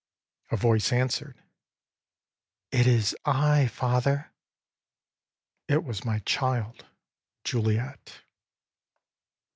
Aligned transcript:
â 0.51 0.55
âA 0.55 0.59
voice 0.59 0.91
answered: 0.91 1.37
ââIt 2.71 2.87
is 2.87 3.15
I, 3.23 3.67
father.â 3.67 4.29
âIt 5.75 5.83
was 5.83 6.03
my 6.05 6.17
child, 6.25 6.87
Juliette. 7.43 8.21